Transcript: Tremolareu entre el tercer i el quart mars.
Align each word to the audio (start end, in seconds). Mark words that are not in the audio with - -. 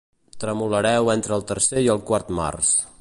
Tremolareu 0.43 1.11
entre 1.15 1.37
el 1.39 1.45
tercer 1.51 1.85
i 1.89 1.93
el 1.97 2.03
quart 2.09 2.33
mars. 2.41 2.75